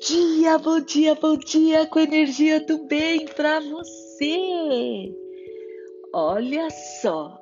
dia, 0.00 0.56
bom 0.58 0.80
dia, 0.80 1.14
bom 1.16 1.36
dia, 1.36 1.84
com 1.86 1.98
energia 1.98 2.64
do 2.64 2.86
bem 2.86 3.26
para 3.26 3.58
você. 3.58 5.12
Olha 6.12 6.68
só, 7.02 7.36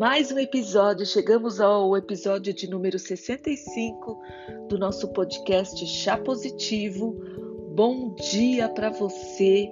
mais 0.00 0.32
um 0.32 0.38
episódio, 0.38 1.06
chegamos 1.06 1.60
ao 1.60 1.96
episódio 1.96 2.52
de 2.52 2.68
número 2.68 2.98
65 2.98 4.20
do 4.68 4.78
nosso 4.78 5.12
podcast 5.12 5.86
Chá 5.86 6.18
Positivo. 6.18 7.14
Bom 7.72 8.14
dia 8.32 8.68
para 8.68 8.90
você, 8.90 9.70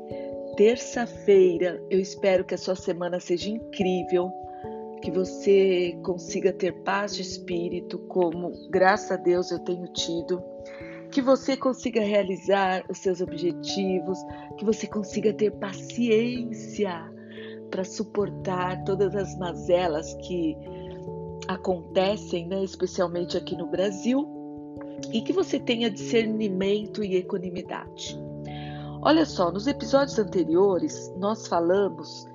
terça-feira. 0.57 1.83
Eu 1.91 1.99
espero 1.99 2.45
que 2.45 2.55
a 2.55 2.59
sua 2.59 2.77
semana 2.77 3.19
seja 3.19 3.51
incrível, 3.51 4.31
que 5.03 5.11
você 5.11 5.99
consiga 6.05 6.53
ter 6.53 6.81
paz 6.85 7.17
de 7.17 7.23
espírito, 7.23 7.99
como 8.07 8.53
graças 8.71 9.11
a 9.11 9.17
Deus 9.17 9.51
eu 9.51 9.59
tenho 9.59 9.89
tido 9.89 10.41
que 11.11 11.21
você 11.21 11.57
consiga 11.57 12.01
realizar 12.01 12.85
os 12.89 12.99
seus 12.99 13.21
objetivos, 13.21 14.19
que 14.57 14.65
você 14.65 14.87
consiga 14.87 15.33
ter 15.33 15.51
paciência 15.53 17.11
para 17.71 17.85
suportar 17.85 18.83
todas 18.85 19.15
as 19.15 19.37
mazelas 19.37 20.15
que 20.27 20.57
acontecem, 21.49 22.47
né, 22.47 22.63
especialmente 22.63 23.37
aqui 23.37 23.57
no 23.57 23.67
Brasil, 23.67 24.29
e 25.13 25.21
que 25.21 25.33
você 25.33 25.59
tenha 25.59 25.91
discernimento 25.91 27.03
e 27.03 27.17
equanimidade. 27.17 28.19
Olha 29.03 29.25
só, 29.25 29.51
nos 29.51 29.67
episódios 29.67 30.19
anteriores 30.19 31.13
nós 31.17 31.47
falamos 31.47 32.27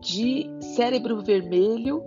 de 0.00 0.48
cérebro 0.74 1.22
vermelho 1.22 2.02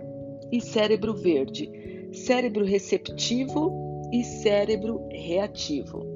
e 0.50 0.60
cérebro 0.60 1.14
verde, 1.14 1.70
cérebro 2.12 2.64
receptivo 2.64 4.08
e 4.12 4.24
cérebro 4.24 5.06
reativo. 5.10 6.15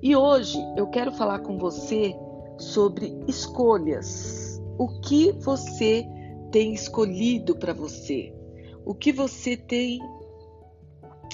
E 0.00 0.14
hoje 0.14 0.58
eu 0.76 0.86
quero 0.86 1.10
falar 1.10 1.40
com 1.40 1.58
você 1.58 2.14
sobre 2.56 3.16
escolhas. 3.26 4.62
O 4.78 5.00
que 5.00 5.32
você 5.32 6.06
tem 6.52 6.72
escolhido 6.72 7.56
para 7.56 7.72
você? 7.72 8.32
O 8.84 8.94
que 8.94 9.12
você 9.12 9.56
tem 9.56 9.98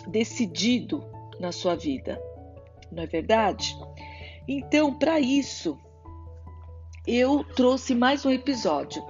decidido 0.09 1.05
na 1.39 1.53
sua 1.53 1.75
vida? 1.75 2.21
Não 2.91 3.03
é 3.03 3.07
verdade? 3.07 3.77
Então, 4.49 4.95
para 4.99 5.21
isso, 5.21 5.79
eu 7.07 7.45
trouxe 7.55 7.95
mais 7.95 8.25
um 8.25 8.31
episódio 8.31 9.05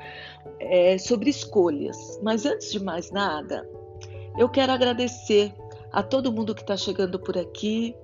é, 0.59 0.99
sobre 0.99 1.31
escolhas. 1.31 2.19
Mas 2.23 2.45
antes 2.45 2.73
de 2.73 2.83
mais 2.83 3.13
nada, 3.13 3.69
eu 4.37 4.49
quero 4.49 4.73
agradecer 4.73 5.55
a 5.93 6.03
todo 6.03 6.33
mundo 6.33 6.57
que 6.57 6.63
está 6.63 6.77
chegando 6.77 7.21
por 7.21 7.39
aqui, 7.39 7.95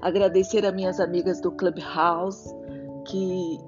agradecer 0.00 0.64
a 0.64 0.72
minhas 0.72 1.00
amigas 1.00 1.40
do 1.40 1.50
Clubhouse 1.52 2.54
que 3.06 3.58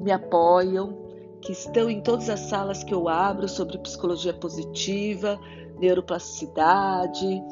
me 0.00 0.12
apoiam, 0.12 0.96
que 1.40 1.52
estão 1.52 1.88
em 1.88 2.00
todas 2.00 2.28
as 2.28 2.40
salas 2.40 2.82
que 2.82 2.92
eu 2.92 3.08
abro 3.08 3.48
sobre 3.48 3.78
psicologia 3.78 4.32
positiva, 4.34 5.38
neuroplasticidade. 5.78 7.42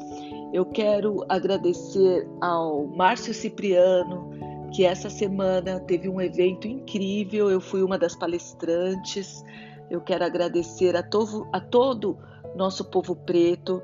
Eu 0.53 0.65
quero 0.65 1.25
agradecer 1.29 2.27
ao 2.41 2.85
Márcio 2.87 3.33
Cipriano, 3.33 4.29
que 4.73 4.83
essa 4.83 5.09
semana 5.09 5.79
teve 5.79 6.09
um 6.09 6.19
evento 6.19 6.67
incrível, 6.67 7.49
eu 7.49 7.61
fui 7.61 7.81
uma 7.81 7.97
das 7.97 8.15
palestrantes. 8.15 9.43
Eu 9.89 10.01
quero 10.01 10.25
agradecer 10.25 10.95
a 10.95 11.03
todo, 11.03 11.47
a 11.53 11.59
todo 11.59 12.17
nosso 12.55 12.83
povo 12.85 13.15
preto 13.15 13.81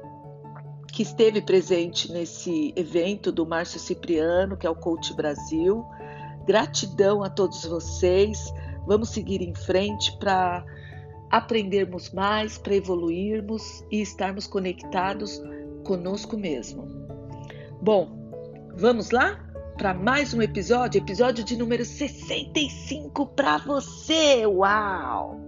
que 0.93 1.01
esteve 1.01 1.41
presente 1.41 2.11
nesse 2.11 2.71
evento 2.75 3.31
do 3.31 3.47
Márcio 3.47 3.79
Cipriano, 3.79 4.55
que 4.55 4.67
é 4.67 4.69
o 4.69 4.75
Coach 4.75 5.11
Brasil. 5.15 5.83
Gratidão 6.45 7.23
a 7.23 7.31
todos 7.31 7.65
vocês. 7.65 8.53
Vamos 8.85 9.09
seguir 9.09 9.41
em 9.41 9.55
frente 9.55 10.15
para 10.19 10.63
aprendermos 11.31 12.11
mais, 12.11 12.59
para 12.59 12.75
evoluirmos 12.75 13.83
e 13.91 14.03
estarmos 14.03 14.45
conectados 14.45 15.41
conosco 15.83 16.37
mesmo. 16.37 16.87
Bom, 17.81 18.15
vamos 18.75 19.09
lá 19.09 19.43
para 19.75 19.95
mais 19.95 20.31
um 20.31 20.43
episódio, 20.43 20.99
episódio 20.99 21.43
de 21.43 21.57
número 21.57 21.83
65 21.83 23.25
para 23.29 23.57
você. 23.57 24.45
Uau! 24.45 25.41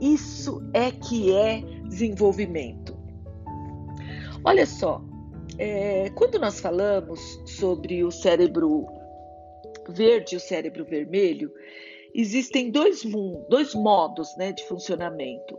Isso 0.00 0.62
é 0.72 0.92
que 0.92 1.34
é 1.34 1.62
desenvolvimento. 1.88 2.87
Olha 4.48 4.64
só, 4.64 5.02
é, 5.58 6.08
quando 6.14 6.38
nós 6.38 6.58
falamos 6.58 7.20
sobre 7.44 8.02
o 8.02 8.10
cérebro 8.10 8.86
verde 9.90 10.34
e 10.34 10.38
o 10.38 10.40
cérebro 10.40 10.86
vermelho, 10.86 11.52
existem 12.14 12.70
dois, 12.70 13.02
dois 13.50 13.74
modos 13.74 14.34
né, 14.38 14.52
de 14.52 14.66
funcionamento 14.66 15.54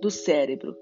do 0.00 0.10
cérebro. 0.10 0.74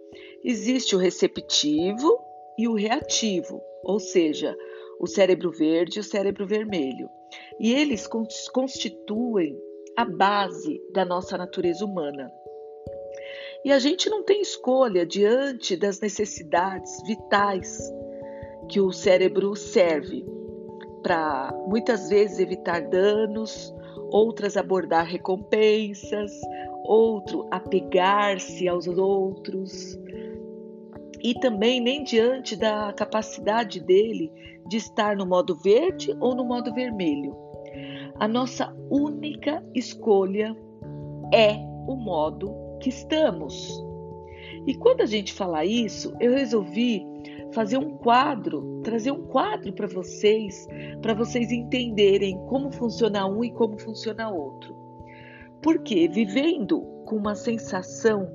Existe 0.44 0.94
o 0.94 1.00
receptivo 1.00 2.20
e 2.56 2.68
o 2.68 2.74
reativo, 2.74 3.60
ou 3.82 3.98
seja, 3.98 4.56
o 5.00 5.08
cérebro 5.08 5.50
verde 5.50 5.98
e 5.98 6.00
o 6.00 6.04
cérebro 6.04 6.46
vermelho. 6.46 7.10
E 7.58 7.74
eles 7.74 8.06
constituem 8.52 9.58
a 9.96 10.04
base 10.04 10.80
da 10.92 11.04
nossa 11.04 11.36
natureza 11.36 11.84
humana. 11.84 12.30
E 13.64 13.72
a 13.72 13.78
gente 13.78 14.08
não 14.08 14.22
tem 14.22 14.40
escolha 14.40 15.04
diante 15.04 15.76
das 15.76 16.00
necessidades 16.00 17.02
vitais 17.06 17.78
que 18.68 18.80
o 18.80 18.92
cérebro 18.92 19.56
serve 19.56 20.24
para 21.02 21.52
muitas 21.66 22.08
vezes 22.08 22.38
evitar 22.38 22.82
danos, 22.82 23.74
outras 24.10 24.56
abordar 24.56 25.06
recompensas, 25.06 26.32
outro 26.84 27.46
apegar-se 27.50 28.68
aos 28.68 28.86
outros. 28.86 29.98
E 31.22 31.34
também 31.40 31.80
nem 31.80 32.04
diante 32.04 32.54
da 32.54 32.92
capacidade 32.92 33.80
dele 33.80 34.30
de 34.68 34.76
estar 34.76 35.16
no 35.16 35.26
modo 35.26 35.56
verde 35.56 36.16
ou 36.20 36.34
no 36.34 36.44
modo 36.44 36.72
vermelho. 36.72 37.36
A 38.20 38.28
nossa 38.28 38.74
única 38.90 39.64
escolha 39.74 40.56
é 41.32 41.54
o 41.86 41.96
modo 41.96 42.67
que 42.78 42.88
estamos. 42.88 43.84
E 44.66 44.74
quando 44.74 45.00
a 45.00 45.06
gente 45.06 45.32
fala 45.32 45.64
isso, 45.64 46.12
eu 46.20 46.32
resolvi 46.32 47.06
fazer 47.52 47.78
um 47.78 47.96
quadro, 47.96 48.80
trazer 48.82 49.10
um 49.10 49.22
quadro 49.26 49.72
para 49.72 49.86
vocês, 49.86 50.66
para 51.00 51.14
vocês 51.14 51.50
entenderem 51.50 52.38
como 52.46 52.70
funciona 52.70 53.26
um 53.26 53.42
e 53.42 53.50
como 53.50 53.78
funciona 53.78 54.30
outro. 54.30 54.76
Porque 55.62 56.08
vivendo 56.08 56.82
com 57.04 57.16
uma 57.16 57.34
sensação 57.34 58.30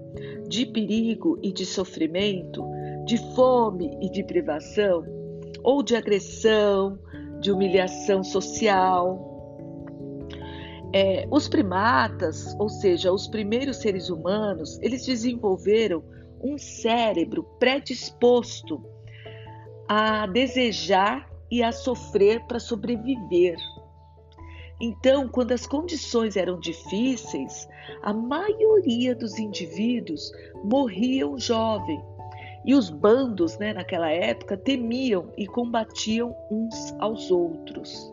de 0.48 0.66
perigo 0.66 1.40
e 1.42 1.52
de 1.52 1.66
sofrimento, 1.66 2.66
de 3.06 3.18
fome 3.36 3.98
e 4.02 4.10
de 4.10 4.24
privação, 4.24 5.04
ou 5.64 5.82
de 5.84 5.96
agressão, 5.96 7.00
de 7.40 7.52
humilhação 7.52 8.24
social, 8.24 9.33
é, 10.94 11.28
os 11.32 11.50
primatas, 11.50 12.56
ou 12.60 12.70
seja, 12.70 13.12
os 13.12 13.28
primeiros 13.28 13.78
seres 13.78 14.10
humanos, 14.10 14.80
eles 14.82 15.04
desenvolveram 15.06 16.04
um 16.40 16.58
cérebro 16.58 17.44
predisposto 17.60 18.84
a 19.90 20.28
desejar 20.28 21.28
e 21.50 21.64
a 21.64 21.72
sofrer 21.72 22.46
para 22.46 22.60
sobreviver. 22.60 23.58
Então, 24.80 25.28
quando 25.28 25.52
as 25.52 25.66
condições 25.66 26.36
eram 26.36 26.60
difíceis, 26.60 27.68
a 28.04 28.14
maioria 28.14 29.16
dos 29.16 29.40
indivíduos 29.40 30.32
morriam 30.64 31.40
jovem. 31.40 32.04
E 32.66 32.76
os 32.76 32.90
bandos, 32.90 33.58
né, 33.58 33.74
naquela 33.74 34.10
época, 34.10 34.58
temiam 34.58 35.32
e 35.38 35.48
combatiam 35.48 36.36
uns 36.52 36.94
aos 37.00 37.32
outros. 37.32 38.13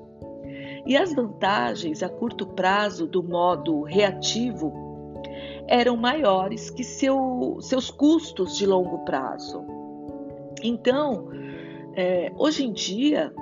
E 0.86 0.96
as 0.96 1.14
vantagens 1.14 2.02
a 2.02 2.08
curto 2.08 2.46
prazo 2.46 3.06
do 3.06 3.22
modo 3.22 3.82
reativo 3.82 4.72
eram 5.66 5.96
maiores 5.96 6.70
que 6.70 6.82
seu, 6.82 7.58
seus 7.60 7.90
custos 7.90 8.56
de 8.56 8.66
longo 8.66 8.98
prazo. 9.04 9.64
Então, 10.62 11.28
é, 11.94 12.32
hoje 12.36 12.66
em 12.66 12.72
dia, 12.72 13.32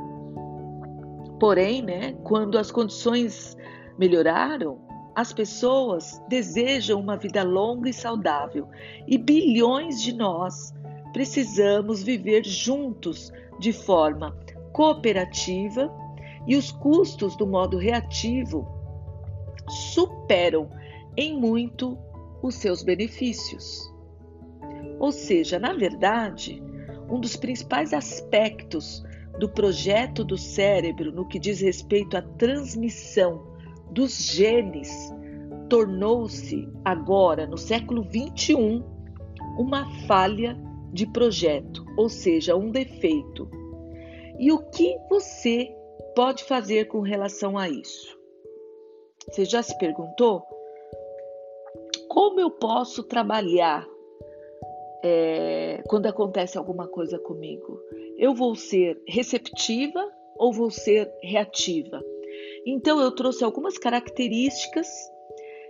porém, 1.40 1.82
né, 1.82 2.14
quando 2.24 2.58
as 2.58 2.70
condições 2.70 3.56
melhoraram, 3.96 4.78
as 5.14 5.32
pessoas 5.32 6.22
desejam 6.28 7.00
uma 7.00 7.16
vida 7.16 7.42
longa 7.42 7.88
e 7.88 7.92
saudável 7.92 8.68
e 9.06 9.18
bilhões 9.18 10.00
de 10.00 10.14
nós 10.14 10.72
precisamos 11.12 12.02
viver 12.02 12.44
juntos 12.44 13.32
de 13.58 13.72
forma 13.72 14.36
cooperativa 14.72 15.92
e 16.48 16.56
os 16.56 16.72
custos 16.72 17.36
do 17.36 17.46
modo 17.46 17.76
reativo 17.76 18.66
superam 19.68 20.70
em 21.14 21.38
muito 21.38 21.98
os 22.42 22.54
seus 22.54 22.82
benefícios. 22.82 23.92
Ou 24.98 25.12
seja, 25.12 25.58
na 25.58 25.74
verdade, 25.74 26.62
um 27.10 27.20
dos 27.20 27.36
principais 27.36 27.92
aspectos 27.92 29.04
do 29.38 29.48
projeto 29.48 30.24
do 30.24 30.38
cérebro 30.38 31.12
no 31.12 31.28
que 31.28 31.38
diz 31.38 31.60
respeito 31.60 32.16
à 32.16 32.22
transmissão 32.22 33.46
dos 33.90 34.32
genes 34.32 35.12
tornou-se 35.68 36.66
agora, 36.82 37.46
no 37.46 37.58
século 37.58 38.02
21, 38.02 38.82
uma 39.58 39.86
falha 40.06 40.58
de 40.92 41.06
projeto, 41.06 41.84
ou 41.96 42.08
seja, 42.08 42.56
um 42.56 42.70
defeito. 42.70 43.50
E 44.38 44.50
o 44.50 44.58
que 44.70 44.96
você 45.10 45.70
pode 46.18 46.42
fazer 46.42 46.86
com 46.86 47.00
relação 47.00 47.56
a 47.56 47.68
isso? 47.68 48.18
Você 49.30 49.44
já 49.44 49.62
se 49.62 49.78
perguntou? 49.78 50.42
Como 52.08 52.40
eu 52.40 52.50
posso 52.50 53.04
trabalhar 53.04 53.86
é, 55.04 55.80
quando 55.86 56.06
acontece 56.06 56.58
alguma 56.58 56.88
coisa 56.88 57.20
comigo? 57.20 57.80
Eu 58.18 58.34
vou 58.34 58.56
ser 58.56 59.00
receptiva 59.06 60.04
ou 60.36 60.52
vou 60.52 60.72
ser 60.72 61.08
reativa? 61.22 62.02
Então, 62.66 63.00
eu 63.00 63.12
trouxe 63.12 63.44
algumas 63.44 63.78
características. 63.78 64.88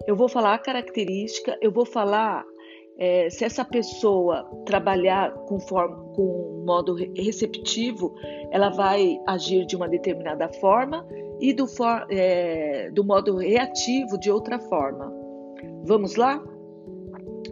Eu 0.07 0.17
vou 0.17 0.31
falar 0.31 0.55
a 0.55 0.59
característica, 0.59 1.59
eu 1.61 1.71
vou 1.71 1.85
falar 1.85 2.43
é, 2.99 3.31
se 3.31 3.45
essa 3.45 3.65
pessoa 3.65 4.45
trabalhar 4.67 5.33
com, 5.47 5.61
forma, 5.61 5.97
com 6.15 6.65
modo 6.67 6.95
receptivo, 6.95 8.13
ela 8.51 8.71
vai 8.71 9.21
agir 9.27 9.65
de 9.65 9.77
uma 9.77 9.89
determinada 9.89 10.49
forma 10.55 11.07
e 11.41 11.53
do, 11.53 11.69
for, 11.69 12.07
é, 12.11 12.91
do 12.91 13.05
modo 13.05 13.37
reativo 13.37 14.19
de 14.19 14.31
outra 14.31 14.59
forma. 14.59 15.13
Vamos 15.85 16.17
lá? 16.17 16.43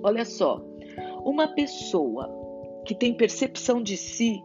Olha 0.02 0.24
só, 0.24 0.60
uma 1.24 1.46
pessoa 1.54 2.28
que 2.84 2.94
tem 2.94 3.14
percepção 3.16 3.80
de 3.80 3.96
si, 3.96 4.42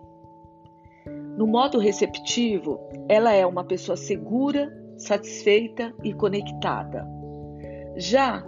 no 1.35 1.47
modo 1.47 1.79
receptivo, 1.79 2.79
ela 3.09 3.33
é 3.33 3.45
uma 3.45 3.63
pessoa 3.63 3.97
segura, 3.97 4.71
satisfeita 4.97 5.93
e 6.03 6.13
conectada. 6.13 7.07
Já 7.97 8.45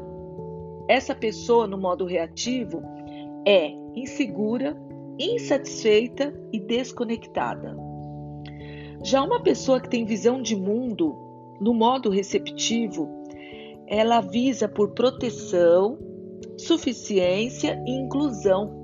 essa 0.88 1.16
pessoa, 1.16 1.68
no 1.68 1.78
modo 1.78 2.06
reativo, 2.06 2.82
é 3.46 3.72
insegura, 3.96 4.76
insatisfeita 5.20 6.34
e 6.52 6.60
desconectada. 6.60 7.76
Já 9.04 9.22
uma 9.22 9.42
pessoa 9.42 9.80
que 9.80 9.90
tem 9.90 10.06
visão 10.06 10.42
de 10.42 10.56
mundo, 10.56 11.16
no 11.60 11.74
modo 11.74 12.10
receptivo, 12.10 13.10
ela 13.88 14.22
visa 14.22 14.68
por 14.68 14.92
proteção, 14.92 15.98
suficiência 16.58 17.82
e 17.86 17.92
inclusão. 17.92 18.84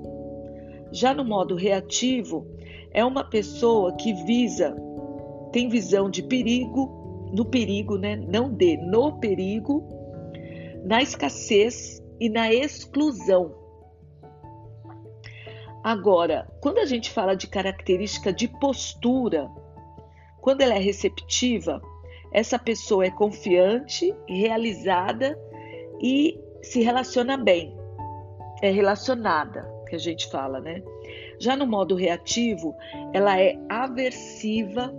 Já 0.92 1.14
no 1.14 1.24
modo 1.24 1.54
reativo, 1.54 2.46
é 2.92 3.04
uma 3.04 3.24
pessoa 3.24 3.94
que 3.96 4.12
visa, 4.24 4.76
tem 5.52 5.68
visão 5.68 6.10
de 6.10 6.22
perigo, 6.22 7.30
no 7.32 7.44
perigo, 7.44 7.96
né? 7.96 8.16
Não 8.16 8.50
de, 8.50 8.76
no 8.76 9.18
perigo 9.20 9.99
na 10.84 11.02
escassez 11.02 12.02
e 12.18 12.28
na 12.28 12.52
exclusão. 12.52 13.54
Agora, 15.82 16.46
quando 16.60 16.78
a 16.78 16.84
gente 16.84 17.10
fala 17.10 17.34
de 17.34 17.46
característica 17.46 18.32
de 18.32 18.48
postura, 18.48 19.50
quando 20.40 20.60
ela 20.60 20.74
é 20.74 20.78
receptiva, 20.78 21.80
essa 22.32 22.58
pessoa 22.58 23.06
é 23.06 23.10
confiante, 23.10 24.14
realizada 24.28 25.38
e 26.00 26.38
se 26.62 26.82
relaciona 26.82 27.36
bem. 27.36 27.76
É 28.62 28.70
relacionada, 28.70 29.66
que 29.88 29.96
a 29.96 29.98
gente 29.98 30.30
fala, 30.30 30.60
né? 30.60 30.82
Já 31.38 31.56
no 31.56 31.66
modo 31.66 31.94
reativo, 31.94 32.76
ela 33.14 33.40
é 33.40 33.58
aversiva, 33.68 34.94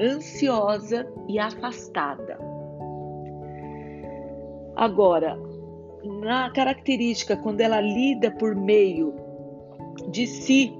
ansiosa 0.00 1.06
e 1.28 1.38
afastada. 1.38 2.53
Agora, 4.76 5.38
na 6.04 6.50
característica, 6.50 7.36
quando 7.36 7.60
ela 7.60 7.80
lida 7.80 8.30
por 8.32 8.54
meio 8.54 9.14
de 10.10 10.26
si, 10.26 10.76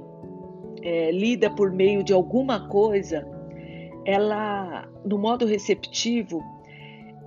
é, 0.82 1.10
lida 1.12 1.48
por 1.50 1.70
meio 1.70 2.02
de 2.02 2.12
alguma 2.12 2.68
coisa, 2.68 3.26
ela, 4.04 4.86
no 5.04 5.18
modo 5.18 5.46
receptivo, 5.46 6.42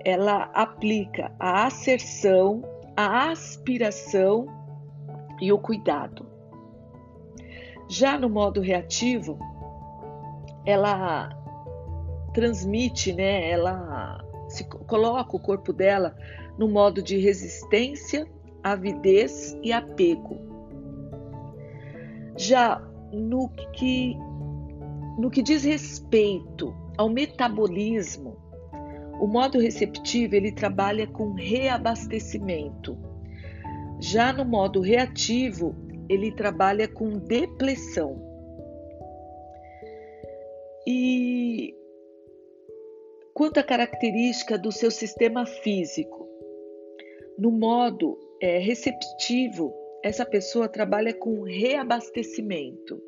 ela 0.04 0.50
aplica 0.54 1.32
a 1.38 1.66
asserção, 1.66 2.62
a 2.96 3.30
aspiração 3.30 4.46
e 5.40 5.52
o 5.52 5.58
cuidado. 5.58 6.26
Já 7.88 8.18
no 8.18 8.28
modo 8.28 8.60
reativo, 8.60 9.38
ela 10.64 11.30
transmite, 12.34 13.12
né? 13.12 13.50
Ela 13.50 14.22
se 14.48 14.64
coloca 14.64 15.36
o 15.36 15.40
corpo 15.40 15.72
dela 15.72 16.14
no 16.58 16.68
modo 16.68 17.00
de 17.00 17.16
resistência, 17.16 18.26
avidez 18.62 19.56
e 19.62 19.72
apego. 19.72 20.36
Já 22.36 22.80
no 23.12 23.48
que, 23.72 24.16
no 25.18 25.30
que 25.30 25.42
diz 25.42 25.64
respeito 25.64 26.74
ao 26.96 27.08
metabolismo, 27.08 28.36
o 29.20 29.26
modo 29.26 29.58
receptivo 29.58 30.34
ele 30.34 30.52
trabalha 30.52 31.06
com 31.06 31.32
reabastecimento. 31.32 32.98
Já 34.00 34.32
no 34.32 34.44
modo 34.44 34.80
reativo, 34.80 35.74
ele 36.08 36.30
trabalha 36.30 36.86
com 36.86 37.18
depressão. 37.18 38.22
E 40.86 41.74
quanto 43.34 43.58
à 43.58 43.62
característica 43.62 44.56
do 44.56 44.70
seu 44.70 44.90
sistema 44.90 45.44
físico, 45.44 46.27
no 47.38 47.52
modo 47.52 48.18
é, 48.42 48.58
receptivo, 48.58 49.72
essa 50.02 50.26
pessoa 50.26 50.68
trabalha 50.68 51.14
com 51.14 51.42
reabastecimento. 51.42 53.00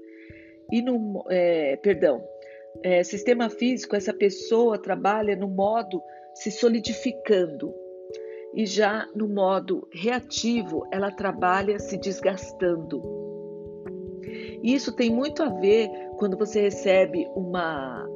E 0.70 0.80
no, 0.80 1.24
é, 1.28 1.76
perdão, 1.76 2.22
é, 2.82 3.02
sistema 3.02 3.50
físico, 3.50 3.96
essa 3.96 4.14
pessoa 4.14 4.80
trabalha 4.80 5.34
no 5.34 5.48
modo 5.48 6.00
se 6.34 6.50
solidificando. 6.50 7.74
E 8.54 8.64
já 8.66 9.08
no 9.14 9.28
modo 9.28 9.88
reativo, 9.92 10.86
ela 10.92 11.10
trabalha 11.10 11.78
se 11.78 11.96
desgastando. 11.96 13.02
Isso 14.62 14.94
tem 14.94 15.10
muito 15.10 15.42
a 15.42 15.48
ver 15.48 15.88
quando 16.18 16.36
você 16.36 16.60
recebe 16.60 17.26
uma, 17.34 18.06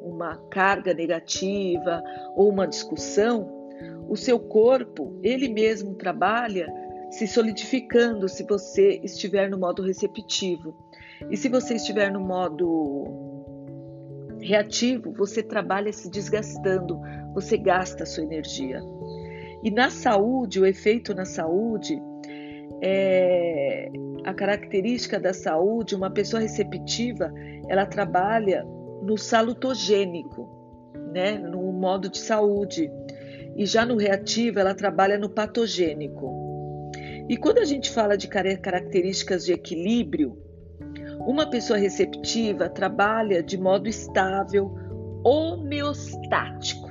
uma 0.00 0.36
carga 0.48 0.94
negativa 0.94 2.02
ou 2.34 2.48
uma 2.48 2.66
discussão 2.66 3.61
o 4.08 4.16
seu 4.16 4.38
corpo, 4.38 5.18
ele 5.22 5.48
mesmo 5.48 5.94
trabalha 5.94 6.72
se 7.10 7.26
solidificando 7.26 8.28
se 8.28 8.42
você 8.44 9.00
estiver 9.02 9.50
no 9.50 9.58
modo 9.58 9.82
receptivo. 9.82 10.74
E 11.30 11.36
se 11.36 11.48
você 11.48 11.74
estiver 11.74 12.10
no 12.10 12.20
modo 12.20 13.04
reativo, 14.40 15.12
você 15.12 15.42
trabalha 15.42 15.92
se 15.92 16.10
desgastando, 16.10 16.98
você 17.34 17.56
gasta 17.56 18.02
a 18.02 18.06
sua 18.06 18.24
energia. 18.24 18.80
E 19.62 19.70
na 19.70 19.90
saúde, 19.90 20.58
o 20.58 20.66
efeito 20.66 21.14
na 21.14 21.24
saúde 21.24 22.00
é 22.82 23.88
a 24.24 24.32
característica 24.34 25.18
da 25.18 25.32
saúde, 25.32 25.94
uma 25.94 26.10
pessoa 26.10 26.40
receptiva, 26.40 27.32
ela 27.68 27.86
trabalha 27.86 28.64
no 29.02 29.18
salutogênico, 29.18 30.48
né, 31.12 31.38
no 31.38 31.72
modo 31.72 32.08
de 32.08 32.18
saúde 32.18 32.90
e 33.56 33.66
já 33.66 33.84
no 33.84 33.96
reativo 33.96 34.58
ela 34.58 34.74
trabalha 34.74 35.18
no 35.18 35.28
patogênico. 35.28 36.42
E 37.28 37.36
quando 37.36 37.58
a 37.58 37.64
gente 37.64 37.90
fala 37.90 38.16
de 38.16 38.28
características 38.28 39.44
de 39.44 39.52
equilíbrio, 39.52 40.36
uma 41.26 41.48
pessoa 41.48 41.78
receptiva 41.78 42.68
trabalha 42.68 43.42
de 43.42 43.56
modo 43.56 43.88
estável, 43.88 44.74
homeostático. 45.24 46.90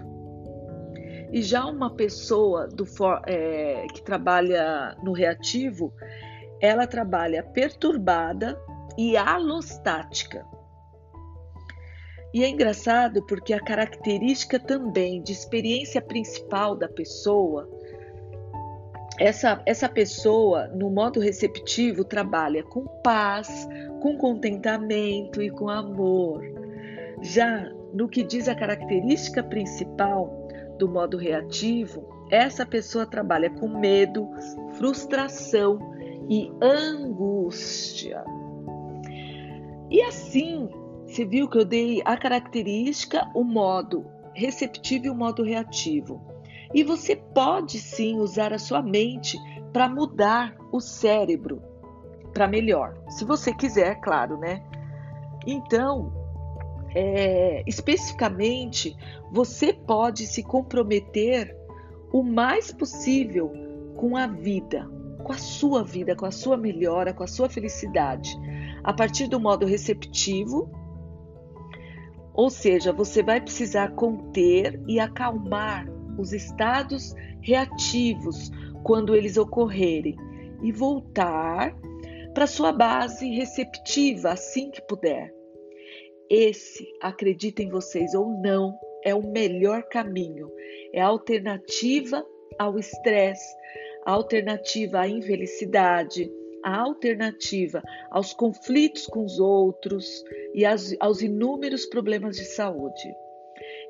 E 1.31 1.41
já 1.41 1.65
uma 1.65 1.95
pessoa 1.95 2.67
do, 2.67 2.85
é, 3.27 3.85
que 3.93 4.01
trabalha 4.03 4.95
no 5.03 5.13
reativo, 5.13 5.93
ela 6.61 6.85
trabalha 6.85 7.43
perturbada 7.43 8.59
e 8.97 9.17
alostática. 9.17 10.45
E 12.33 12.43
é 12.43 12.49
engraçado 12.49 13.21
porque 13.25 13.53
a 13.53 13.59
característica 13.59 14.57
também 14.57 15.21
de 15.21 15.33
experiência 15.33 16.01
principal 16.01 16.75
da 16.75 16.87
pessoa, 16.87 17.69
essa, 19.19 19.61
essa 19.65 19.89
pessoa, 19.89 20.67
no 20.69 20.89
modo 20.89 21.19
receptivo, 21.19 22.03
trabalha 22.05 22.63
com 22.63 22.85
paz, 23.03 23.67
com 24.01 24.17
contentamento 24.17 25.41
e 25.41 25.49
com 25.49 25.69
amor. 25.69 26.41
Já 27.21 27.69
no 27.93 28.07
que 28.07 28.23
diz 28.23 28.47
a 28.47 28.55
característica 28.55 29.43
principal 29.43 30.47
do 30.79 30.89
modo 30.89 31.17
reativo, 31.17 32.07
essa 32.31 32.65
pessoa 32.65 33.05
trabalha 33.05 33.49
com 33.49 33.67
medo, 33.67 34.27
frustração 34.77 35.77
e 36.29 36.49
angústia. 36.61 38.23
E 39.89 40.01
assim, 40.01 40.69
você 41.11 41.25
viu 41.25 41.49
que 41.49 41.57
eu 41.57 41.65
dei 41.65 42.01
a 42.05 42.15
característica, 42.15 43.29
o 43.35 43.43
modo 43.43 44.05
receptivo 44.33 45.07
e 45.07 45.09
o 45.09 45.15
modo 45.15 45.43
reativo. 45.43 46.21
E 46.73 46.83
você 46.83 47.17
pode 47.17 47.79
sim 47.79 48.17
usar 48.17 48.53
a 48.53 48.57
sua 48.57 48.81
mente 48.81 49.37
para 49.73 49.89
mudar 49.89 50.55
o 50.71 50.79
cérebro 50.79 51.61
para 52.33 52.47
melhor, 52.47 52.97
se 53.09 53.25
você 53.25 53.53
quiser, 53.53 53.99
claro, 53.99 54.37
né? 54.37 54.63
Então, 55.45 56.13
é, 56.95 57.61
especificamente, 57.67 58.95
você 59.29 59.73
pode 59.73 60.25
se 60.27 60.41
comprometer 60.41 61.53
o 62.13 62.23
mais 62.23 62.71
possível 62.71 63.51
com 63.97 64.15
a 64.15 64.27
vida, 64.27 64.89
com 65.25 65.33
a 65.33 65.37
sua 65.37 65.83
vida, 65.83 66.15
com 66.15 66.25
a 66.25 66.31
sua 66.31 66.55
melhora, 66.55 67.13
com 67.13 67.23
a 67.23 67.27
sua 67.27 67.49
felicidade, 67.49 68.33
a 68.81 68.93
partir 68.93 69.27
do 69.27 69.41
modo 69.41 69.65
receptivo, 69.65 70.71
ou 72.33 72.49
seja, 72.49 72.93
você 72.93 73.21
vai 73.21 73.41
precisar 73.41 73.89
conter 73.95 74.81
e 74.87 74.99
acalmar 74.99 75.87
os 76.17 76.33
estados 76.33 77.13
reativos 77.41 78.51
quando 78.83 79.15
eles 79.15 79.37
ocorrerem 79.37 80.15
e 80.61 80.71
voltar 80.71 81.75
para 82.33 82.47
sua 82.47 82.71
base 82.71 83.29
receptiva 83.29 84.31
assim 84.31 84.71
que 84.71 84.81
puder. 84.81 85.33
Esse, 86.29 86.87
acreditem 87.01 87.69
vocês 87.69 88.13
ou 88.13 88.29
não, 88.41 88.73
é 89.03 89.13
o 89.13 89.31
melhor 89.31 89.83
caminho. 89.83 90.49
É 90.93 91.01
a 91.01 91.07
alternativa 91.07 92.25
ao 92.57 92.79
estresse, 92.79 93.53
a 94.05 94.11
alternativa 94.11 95.01
à 95.01 95.07
infelicidade, 95.07 96.31
a 96.63 96.79
alternativa 96.79 97.81
aos 98.09 98.33
conflitos 98.33 99.05
com 99.07 99.23
os 99.23 99.39
outros 99.39 100.23
e 100.53 100.65
aos, 100.65 101.21
inúmeros 101.21 101.85
problemas 101.85 102.35
de 102.35 102.45
saúde. 102.45 103.13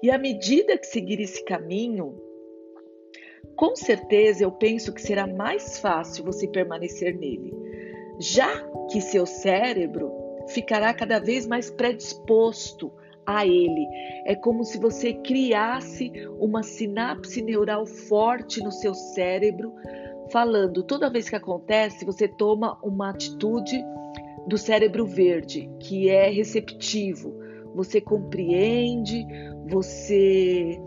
E 0.02 0.10
à 0.10 0.18
medida 0.18 0.78
que 0.78 0.88
seguir 0.88 1.20
esse 1.20 1.44
caminho, 1.46 2.20
com 3.56 3.76
certeza 3.76 4.44
eu 4.44 4.52
penso 4.52 4.94
que 4.94 5.02
será 5.02 5.28
mais 5.28 5.80
fácil 5.80 6.24
você 6.24 6.48
permanecer 6.48 7.18
nele, 7.18 7.54
já 8.20 8.50
que 8.92 9.02
seu 9.02 9.26
cérebro 9.26 10.12
ficará 10.50 10.94
cada 10.94 11.20
vez 11.20 11.48
mais 11.48 11.70
predisposto 11.70 12.92
a 13.26 13.46
ele. 13.46 13.88
É 14.26 14.36
como 14.36 14.64
se 14.64 14.78
você 14.78 15.14
criasse 15.14 16.12
uma 16.40 16.64
sinapse 16.64 17.42
neural 17.42 17.86
forte 17.86 18.64
no 18.64 18.72
seu 18.72 18.94
cérebro, 18.94 19.74
falando 20.32 20.84
toda 20.84 21.10
vez 21.10 21.30
que 21.30 21.36
acontece, 21.36 22.06
você 22.06 22.28
toma 22.28 22.78
uma 22.84 23.10
atitude 23.10 23.84
do 24.48 24.58
cérebro 24.58 25.06
verde, 25.06 25.70
que 25.80 26.10
é 26.10 26.30
receptivo. 26.30 27.34
Você 27.76 28.02
compreende, 28.02 29.26
você 29.70 30.80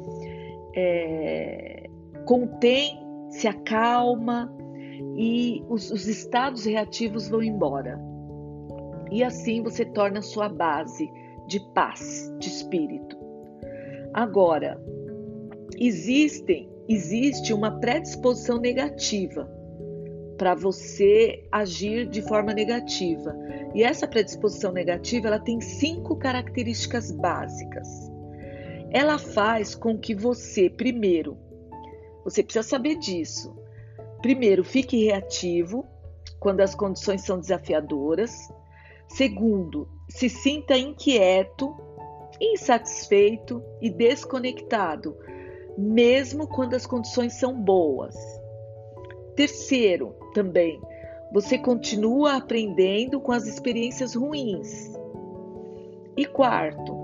é, 0.74 1.88
contém, 2.26 2.98
se 3.30 3.48
acalma 3.48 4.52
e 5.16 5.62
os, 5.68 5.90
os 5.90 6.06
estados 6.06 6.64
reativos 6.64 7.28
vão 7.28 7.42
embora. 7.42 8.00
E 9.10 9.22
assim 9.22 9.62
você 9.62 9.84
torna 9.84 10.22
sua 10.22 10.48
base 10.48 11.10
de 11.46 11.60
paz, 11.72 12.32
de 12.38 12.48
espírito. 12.48 13.16
Agora, 14.12 14.80
existem, 15.78 16.68
existe 16.88 17.52
uma 17.52 17.80
predisposição 17.80 18.58
negativa 18.58 19.50
para 20.36 20.54
você 20.54 21.46
agir 21.50 22.06
de 22.06 22.20
forma 22.22 22.52
negativa. 22.52 23.34
E 23.74 23.82
essa 23.82 24.06
predisposição 24.06 24.72
negativa, 24.72 25.28
ela 25.28 25.38
tem 25.38 25.60
cinco 25.60 26.16
características 26.16 27.10
básicas. 27.10 27.88
Ela 28.90 29.18
faz 29.18 29.74
com 29.74 29.98
que 29.98 30.14
você, 30.14 30.68
primeiro, 30.68 31.36
você 32.24 32.42
precisa 32.42 32.66
saber 32.66 32.96
disso. 32.96 33.56
Primeiro, 34.22 34.64
fique 34.64 35.04
reativo 35.04 35.86
quando 36.38 36.60
as 36.60 36.74
condições 36.74 37.22
são 37.22 37.38
desafiadoras. 37.38 38.32
Segundo, 39.08 39.88
se 40.08 40.28
sinta 40.28 40.76
inquieto, 40.76 41.74
insatisfeito 42.40 43.62
e 43.80 43.90
desconectado, 43.90 45.16
mesmo 45.76 46.46
quando 46.46 46.74
as 46.74 46.86
condições 46.86 47.34
são 47.34 47.60
boas. 47.60 48.14
Terceiro, 49.34 50.14
também, 50.32 50.80
você 51.32 51.58
continua 51.58 52.36
aprendendo 52.36 53.20
com 53.20 53.32
as 53.32 53.46
experiências 53.46 54.14
ruins. 54.14 54.92
E 56.16 56.24
quarto, 56.24 56.94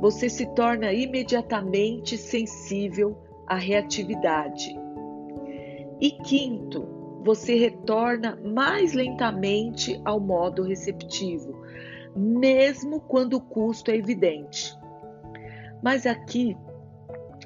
você 0.00 0.28
se 0.28 0.46
torna 0.54 0.92
imediatamente 0.92 2.16
sensível 2.16 3.18
à 3.46 3.56
reatividade. 3.56 4.74
E 6.00 6.10
quinto, 6.10 6.86
você 7.22 7.56
retorna 7.56 8.38
mais 8.42 8.92
lentamente 8.92 10.00
ao 10.04 10.20
modo 10.20 10.62
receptivo, 10.62 11.60
mesmo 12.14 13.00
quando 13.00 13.34
o 13.34 13.40
custo 13.40 13.90
é 13.90 13.96
evidente. 13.96 14.74
Mas 15.82 16.06
aqui 16.06 16.56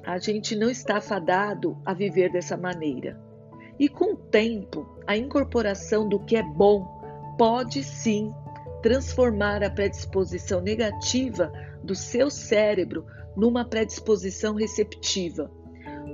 a 0.04 0.19
gente 0.19 0.57
não 0.57 0.71
está 0.71 1.00
fadado 1.00 1.76
a 1.85 1.92
viver 1.92 2.30
dessa 2.33 2.57
maneira. 2.57 3.21
E 3.78 3.88
com 3.88 4.14
o 4.14 4.16
tempo, 4.16 4.87
a 5.07 5.16
incorporação 5.16 6.09
do 6.09 6.19
que 6.21 6.37
é 6.37 6.42
bom 6.42 6.87
pode 7.38 7.83
sim 7.83 8.33
transformar 8.83 9.62
a 9.62 9.71
predisposição 9.71 10.61
negativa 10.61 11.52
do 11.83 11.95
seu 11.95 12.30
cérebro 12.30 13.07
numa 13.37 13.64
predisposição 13.64 14.54
receptiva, 14.54 15.50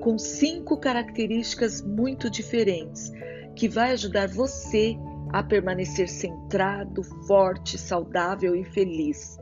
com 0.00 0.18
cinco 0.18 0.78
características 0.78 1.80
muito 1.80 2.30
diferentes, 2.30 3.10
que 3.54 3.68
vai 3.68 3.92
ajudar 3.92 4.28
você 4.28 4.96
a 5.32 5.42
permanecer 5.42 6.08
centrado, 6.08 7.02
forte, 7.26 7.78
saudável 7.78 8.54
e 8.54 8.64
feliz. 8.64 9.38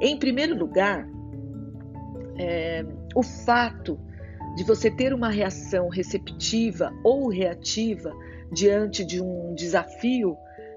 Em 0.00 0.18
primeiro 0.18 0.54
lugar, 0.54 1.08
é, 2.38 2.84
o 3.16 3.22
fato 3.22 3.98
de 4.56 4.62
você 4.62 4.90
ter 4.90 5.14
uma 5.14 5.30
reação 5.30 5.88
receptiva 5.88 6.92
ou 7.02 7.28
reativa 7.30 8.12
diante 8.52 9.06
de 9.06 9.22
um 9.22 9.54
desafio 9.54 10.36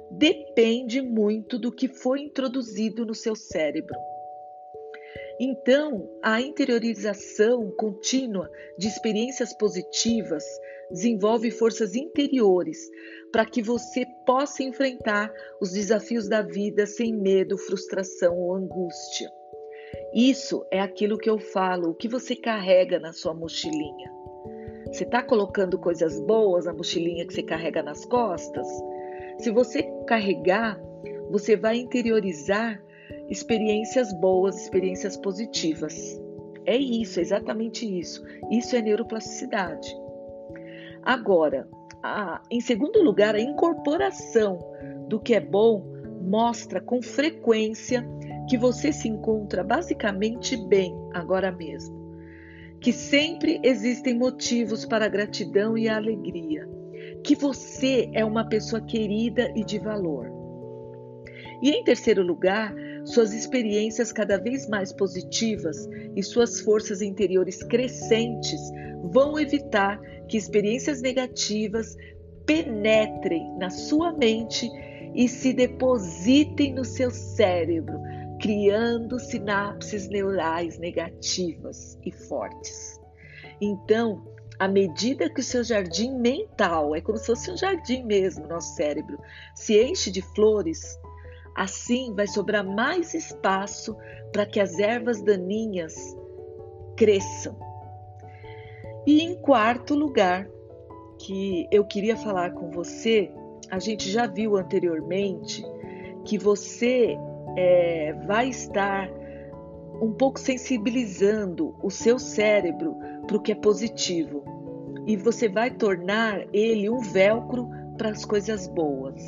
depende 0.10 1.02
muito 1.02 1.60
do 1.60 1.70
que 1.70 1.90
foi 1.90 2.22
introduzido 2.22 3.06
no 3.06 3.14
seu 3.14 3.36
cérebro. 3.36 3.96
Então, 5.38 6.10
a 6.24 6.40
interiorização 6.40 7.70
contínua 7.78 8.50
de 8.78 8.88
experiências 8.88 9.54
positivas 9.54 10.44
desenvolve 10.90 11.52
forças 11.52 11.94
interiores 11.94 12.78
para 13.34 13.46
que 13.46 13.62
você 13.62 14.06
possa 14.26 14.64
enfrentar 14.64 15.30
os 15.62 15.72
desafios 15.72 16.30
da 16.30 16.42
vida 16.42 16.86
sem 16.86 17.14
medo, 17.14 17.58
frustração 17.58 18.38
ou 18.38 18.56
angústia. 18.56 19.30
Isso 20.14 20.66
é 20.72 20.80
aquilo 20.80 21.18
que 21.18 21.30
eu 21.30 21.38
falo, 21.38 21.90
o 21.90 21.94
que 21.94 22.08
você 22.08 22.36
carrega 22.36 23.00
na 23.00 23.14
sua 23.14 23.34
mochilinha. 23.34 24.12
Você 24.92 25.04
está 25.04 25.22
colocando 25.22 25.78
coisas 25.78 26.20
boas 26.22 26.66
na 26.66 26.74
mochilinha 26.74 27.26
que 27.26 27.34
você 27.34 27.44
carrega 27.44 27.84
nas 27.84 28.04
costas? 28.06 28.68
Se 29.38 29.52
você 29.52 29.84
carregar, 30.08 30.80
você 31.30 31.56
vai 31.56 31.78
interiorizar 31.78 32.82
experiências 33.30 34.12
boas, 34.14 34.60
experiências 34.60 35.16
positivas. 35.16 36.20
É 36.66 36.76
isso, 36.76 37.20
é 37.20 37.22
exatamente 37.22 37.86
isso. 37.86 38.24
Isso 38.52 38.76
é 38.76 38.82
neuroplasticidade. 38.82 39.88
Agora, 41.04 41.68
a, 42.04 42.42
em 42.50 42.60
segundo 42.60 43.02
lugar, 43.04 43.36
a 43.36 43.40
incorporação 43.40 44.60
do 45.08 45.20
que 45.20 45.36
é 45.36 45.40
bom 45.40 45.86
mostra 46.22 46.82
com 46.82 47.02
frequência 47.02 48.06
que 48.50 48.58
você 48.58 48.92
se 48.92 49.08
encontra 49.08 49.64
basicamente 49.64 50.58
bem 50.58 50.92
agora 51.14 51.52
mesmo, 51.52 52.18
que 52.82 52.92
sempre 52.92 53.60
existem 53.64 54.18
motivos 54.18 54.86
para 54.86 55.06
a 55.06 55.10
gratidão 55.10 55.78
e 55.78 55.88
a 55.88 55.98
alegria, 55.98 56.68
que 57.24 57.36
você 57.36 58.10
é 58.12 58.26
uma 58.26 58.44
pessoa 58.50 58.82
querida 58.82 59.54
e 59.56 59.64
de 59.64 59.78
valor. 59.78 60.28
E 61.62 61.70
em 61.70 61.84
terceiro 61.84 62.24
lugar, 62.24 62.74
suas 63.06 63.34
experiências 63.34 64.12
cada 64.12 64.38
vez 64.38 64.68
mais 64.68 64.92
positivas 64.92 65.88
e 66.16 66.24
suas 66.24 66.60
forças 66.62 67.04
interiores 67.04 67.62
crescentes 67.62 68.62
vão 69.04 69.40
evitar 69.40 70.00
que 70.28 70.38
experiências 70.38 71.04
negativas 71.04 71.96
penetrem 72.48 73.56
na 73.60 73.70
sua 73.70 74.12
mente 74.12 74.68
e 75.14 75.28
se 75.28 75.54
depositem 75.54 76.74
no 76.74 76.86
seu 76.86 77.12
cérebro, 77.12 78.00
criando 78.40 79.20
sinapses 79.20 80.08
neurais 80.10 80.78
negativas 80.80 81.98
e 82.06 82.12
fortes. 82.12 83.00
Então, 83.62 84.24
à 84.58 84.68
medida 84.68 85.30
que 85.30 85.42
o 85.42 85.44
seu 85.44 85.64
jardim 85.64 86.18
mental, 86.18 86.96
é 86.96 87.02
como 87.02 87.18
se 87.18 87.26
fosse 87.26 87.52
um 87.52 87.58
jardim 87.58 88.04
mesmo, 88.04 88.48
nosso 88.48 88.76
cérebro, 88.76 89.20
se 89.56 89.82
enche 89.82 90.12
de 90.12 90.22
flores, 90.22 90.98
Assim 91.60 92.14
vai 92.16 92.26
sobrar 92.26 92.66
mais 92.66 93.14
espaço 93.14 93.94
para 94.32 94.46
que 94.46 94.62
as 94.62 94.80
ervas 94.80 95.22
daninhas 95.22 95.94
cresçam. 96.96 97.54
E 99.06 99.22
em 99.22 99.36
quarto 99.42 99.94
lugar, 99.94 100.48
que 101.18 101.68
eu 101.70 101.84
queria 101.84 102.16
falar 102.16 102.52
com 102.52 102.72
você, 102.72 103.30
a 103.70 103.78
gente 103.78 104.10
já 104.10 104.26
viu 104.26 104.56
anteriormente 104.56 105.62
que 106.24 106.38
você 106.38 107.18
é, 107.60 108.14
vai 108.26 108.48
estar 108.48 109.10
um 110.02 110.14
pouco 110.14 110.40
sensibilizando 110.40 111.76
o 111.84 111.90
seu 111.90 112.18
cérebro 112.18 112.96
para 113.28 113.36
o 113.36 113.42
que 113.42 113.52
é 113.52 113.56
positivo 113.56 114.44
e 115.06 115.18
você 115.18 115.50
vai 115.50 115.70
tornar 115.72 116.46
ele 116.54 116.90
um 116.90 117.00
velcro 117.00 117.70
para 117.98 118.10
as 118.10 118.24
coisas 118.24 118.68
boas. 118.68 119.22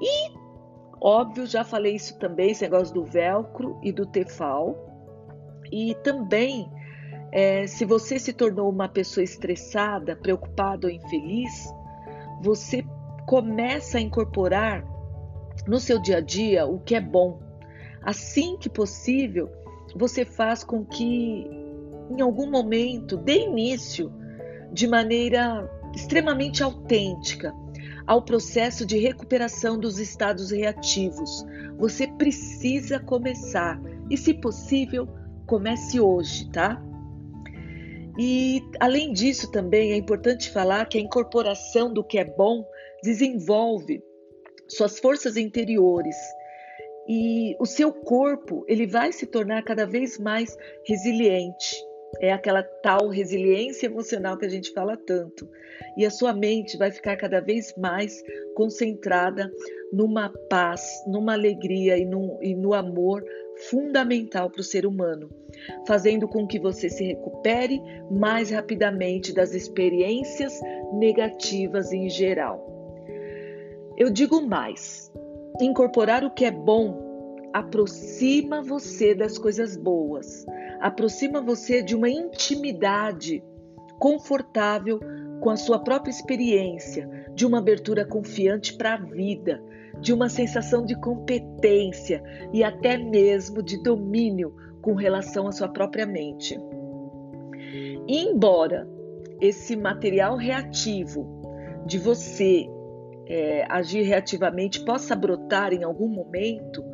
E, 0.00 0.32
óbvio, 1.00 1.46
já 1.46 1.62
falei 1.62 1.94
isso 1.94 2.18
também, 2.18 2.50
esse 2.50 2.62
negócio 2.62 2.92
do 2.92 3.04
velcro 3.04 3.78
e 3.82 3.92
do 3.92 4.06
tefal. 4.06 4.74
E 5.70 5.94
também, 6.02 6.68
é, 7.30 7.66
se 7.68 7.84
você 7.84 8.18
se 8.18 8.32
tornou 8.32 8.68
uma 8.68 8.88
pessoa 8.88 9.22
estressada, 9.22 10.16
preocupada 10.16 10.88
ou 10.88 10.92
infeliz, 10.92 11.72
você 12.42 12.84
começa 13.28 13.98
a 13.98 14.00
incorporar 14.00 14.84
no 15.66 15.78
seu 15.78 16.00
dia 16.00 16.18
a 16.18 16.20
dia 16.20 16.66
o 16.66 16.78
que 16.80 16.94
é 16.94 17.00
bom. 17.00 17.40
Assim 18.02 18.56
que 18.56 18.68
possível, 18.68 19.50
você 19.94 20.24
faz 20.24 20.64
com 20.64 20.84
que, 20.84 21.46
em 22.10 22.20
algum 22.20 22.50
momento, 22.50 23.16
dê 23.16 23.44
início 23.44 24.12
de 24.72 24.86
maneira 24.86 25.68
extremamente 25.94 26.62
autêntica 26.62 27.52
ao 28.06 28.22
processo 28.22 28.86
de 28.86 28.98
recuperação 28.98 29.78
dos 29.78 29.98
estados 29.98 30.50
reativos. 30.50 31.44
Você 31.78 32.06
precisa 32.06 32.98
começar 32.98 33.80
e, 34.08 34.16
se 34.16 34.34
possível, 34.34 35.08
comece 35.46 36.00
hoje, 36.00 36.48
tá? 36.50 36.82
E 38.18 38.62
além 38.78 39.12
disso, 39.12 39.50
também 39.50 39.92
é 39.92 39.96
importante 39.96 40.50
falar 40.50 40.86
que 40.86 40.98
a 40.98 41.00
incorporação 41.00 41.92
do 41.92 42.04
que 42.04 42.18
é 42.18 42.24
bom 42.24 42.64
desenvolve 43.02 44.02
suas 44.70 44.98
forças 44.98 45.36
interiores 45.36 46.16
e 47.08 47.56
o 47.58 47.66
seu 47.66 47.92
corpo 47.92 48.64
ele 48.68 48.86
vai 48.86 49.12
se 49.12 49.26
tornar 49.26 49.64
cada 49.64 49.84
vez 49.84 50.18
mais 50.18 50.56
resiliente. 50.86 51.76
É 52.20 52.32
aquela 52.32 52.62
tal 52.62 53.08
resiliência 53.08 53.86
emocional 53.86 54.36
que 54.36 54.46
a 54.46 54.48
gente 54.48 54.72
fala 54.72 54.96
tanto. 54.96 55.48
E 55.96 56.06
a 56.06 56.10
sua 56.10 56.32
mente 56.32 56.76
vai 56.76 56.90
ficar 56.90 57.16
cada 57.16 57.40
vez 57.40 57.74
mais 57.76 58.22
concentrada 58.54 59.50
numa 59.92 60.28
paz, 60.48 61.02
numa 61.06 61.32
alegria 61.32 61.98
e 61.98 62.04
no, 62.04 62.38
e 62.40 62.54
no 62.54 62.74
amor 62.74 63.24
fundamental 63.68 64.48
para 64.48 64.60
o 64.60 64.64
ser 64.64 64.86
humano, 64.86 65.28
fazendo 65.86 66.28
com 66.28 66.46
que 66.46 66.58
você 66.58 66.88
se 66.88 67.04
recupere 67.04 67.80
mais 68.10 68.50
rapidamente 68.50 69.34
das 69.34 69.52
experiências 69.52 70.60
negativas 70.92 71.92
em 71.92 72.08
geral. 72.08 72.69
Eu 74.00 74.08
digo 74.08 74.40
mais: 74.40 75.12
incorporar 75.60 76.24
o 76.24 76.30
que 76.30 76.46
é 76.46 76.50
bom 76.50 77.10
aproxima 77.52 78.62
você 78.62 79.14
das 79.14 79.36
coisas 79.36 79.76
boas, 79.76 80.46
aproxima 80.80 81.42
você 81.42 81.82
de 81.82 81.94
uma 81.94 82.08
intimidade 82.08 83.44
confortável 83.98 84.98
com 85.42 85.50
a 85.50 85.56
sua 85.56 85.78
própria 85.80 86.10
experiência, 86.10 87.10
de 87.34 87.44
uma 87.44 87.58
abertura 87.58 88.02
confiante 88.06 88.74
para 88.74 88.94
a 88.94 88.96
vida, 88.96 89.62
de 90.00 90.14
uma 90.14 90.30
sensação 90.30 90.82
de 90.82 90.98
competência 90.98 92.22
e 92.54 92.64
até 92.64 92.96
mesmo 92.96 93.62
de 93.62 93.82
domínio 93.82 94.56
com 94.80 94.94
relação 94.94 95.46
à 95.46 95.52
sua 95.52 95.68
própria 95.68 96.06
mente. 96.06 96.58
E 98.08 98.24
embora 98.24 98.88
esse 99.42 99.76
material 99.76 100.36
reativo 100.36 101.28
de 101.84 101.98
você 101.98 102.66
é, 103.30 103.64
agir 103.68 104.02
reativamente 104.02 104.84
possa 104.84 105.14
brotar 105.14 105.72
em 105.72 105.84
algum 105.84 106.08
momento, 106.08 106.84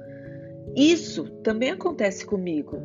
isso 0.77 1.25
também 1.43 1.71
acontece 1.71 2.27
comigo, 2.27 2.79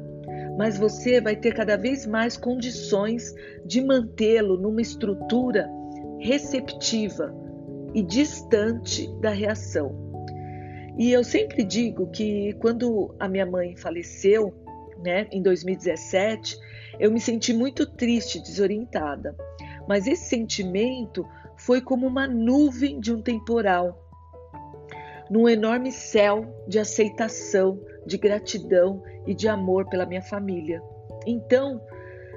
mas 0.58 0.78
você 0.78 1.20
vai 1.20 1.36
ter 1.36 1.54
cada 1.54 1.76
vez 1.76 2.08
mais 2.08 2.38
condições 2.38 3.36
de 3.66 3.82
mantê-lo 3.82 4.58
numa 4.58 4.82
estrutura 4.82 5.70
receptiva 6.18 7.36
e 7.94 8.02
distante 8.02 9.14
da 9.20 9.32
reação. 9.32 9.94
E 10.98 11.12
eu 11.12 11.22
sempre 11.22 11.66
digo 11.66 12.10
que 12.10 12.54
quando 12.54 13.14
a 13.20 13.28
minha 13.28 13.46
mãe 13.46 13.76
faleceu, 13.76 14.54
né, 15.04 15.28
em 15.30 15.42
2017, 15.42 16.58
eu 17.00 17.12
me 17.12 17.20
senti 17.20 17.52
muito 17.52 17.86
triste, 17.86 18.40
desorientada. 18.40 19.36
Mas 19.90 20.08
esse 20.08 20.30
sentimento 20.30 21.26
foi 21.66 21.82
como 21.82 22.08
uma 22.08 22.28
nuvem 22.28 23.00
de 23.00 23.14
um 23.14 23.22
temporal 23.22 23.98
num 25.30 25.48
enorme 25.48 25.92
céu 25.92 26.46
de 26.68 26.78
aceitação, 26.78 27.80
de 28.06 28.18
gratidão 28.18 29.02
e 29.26 29.34
de 29.34 29.48
amor 29.48 29.88
pela 29.88 30.06
minha 30.06 30.22
família. 30.22 30.84
Então, 31.26 31.82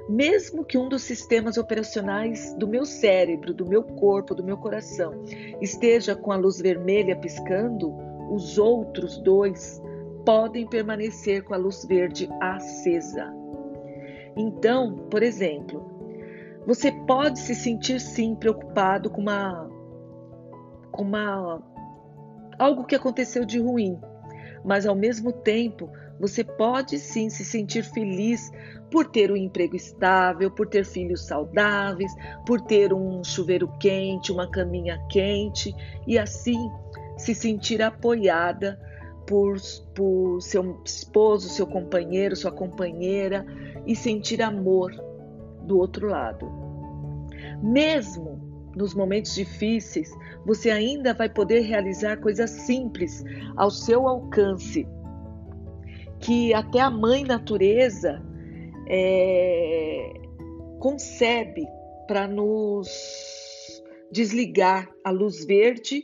mesmo 0.07 0.63
que 0.63 0.77
um 0.77 0.87
dos 0.87 1.01
sistemas 1.01 1.57
operacionais 1.57 2.53
do 2.53 2.67
meu 2.67 2.85
cérebro, 2.85 3.53
do 3.53 3.65
meu 3.65 3.83
corpo, 3.83 4.35
do 4.35 4.43
meu 4.43 4.57
coração 4.57 5.23
esteja 5.59 6.15
com 6.15 6.31
a 6.31 6.37
luz 6.37 6.61
vermelha 6.61 7.17
piscando, 7.17 7.93
os 8.31 8.57
outros 8.57 9.17
dois 9.17 9.81
podem 10.23 10.67
permanecer 10.67 11.43
com 11.43 11.53
a 11.53 11.57
luz 11.57 11.83
verde 11.85 12.29
acesa. 12.39 13.33
Então, 14.37 14.95
por 15.09 15.21
exemplo, 15.21 15.94
você 16.65 16.91
pode 16.91 17.39
se 17.39 17.53
sentir 17.53 17.99
sim 17.99 18.35
preocupado 18.35 19.09
com 19.09 19.21
uma 19.21 19.69
com 20.91 21.03
uma 21.03 21.61
algo 22.57 22.85
que 22.85 22.95
aconteceu 22.95 23.45
de 23.45 23.59
ruim, 23.59 23.99
mas 24.63 24.85
ao 24.85 24.95
mesmo 24.95 25.31
tempo 25.31 25.89
você 26.19 26.43
pode 26.43 26.97
sim 26.97 27.29
se 27.29 27.43
sentir 27.43 27.83
feliz 27.83 28.49
por 28.89 29.05
ter 29.07 29.29
um 29.31 29.35
emprego 29.35 29.75
estável, 29.75 30.49
por 30.49 30.67
ter 30.67 30.85
filhos 30.85 31.25
saudáveis, 31.25 32.13
por 32.45 32.61
ter 32.61 32.93
um 32.93 33.21
chuveiro 33.23 33.67
quente, 33.77 34.31
uma 34.31 34.49
caminha 34.49 34.97
quente 35.09 35.75
e 36.07 36.17
assim 36.17 36.71
se 37.17 37.35
sentir 37.35 37.81
apoiada 37.81 38.79
por, 39.27 39.57
por 39.93 40.41
seu 40.41 40.81
esposo, 40.85 41.49
seu 41.49 41.67
companheiro, 41.67 42.35
sua 42.35 42.51
companheira 42.51 43.45
e 43.85 43.95
sentir 43.95 44.41
amor 44.41 44.93
do 45.65 45.77
outro 45.77 46.07
lado. 46.07 46.49
Mesmo 47.61 48.39
nos 48.75 48.93
momentos 48.93 49.33
difíceis, 49.33 50.11
você 50.45 50.69
ainda 50.69 51.13
vai 51.13 51.29
poder 51.29 51.61
realizar 51.61 52.17
coisas 52.17 52.49
simples 52.49 53.23
ao 53.55 53.71
seu 53.71 54.07
alcance, 54.07 54.87
que 56.19 56.53
até 56.53 56.79
a 56.79 56.89
mãe 56.89 57.23
natureza 57.23 58.21
é, 58.87 60.13
concebe 60.79 61.65
para 62.07 62.27
nos 62.27 62.89
desligar 64.11 64.89
a 65.03 65.09
luz 65.09 65.45
verde, 65.45 66.03